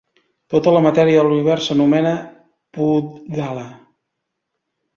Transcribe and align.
Tota 0.53 0.71
la 0.75 0.79
matèria 0.85 1.19
de 1.19 1.25
l'univers 1.27 1.67
s'anomena 1.71 2.15
Pudgala. 2.79 3.69